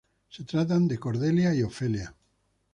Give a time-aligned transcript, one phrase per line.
[0.29, 2.15] Se tratan de Cordelia y Ofelia.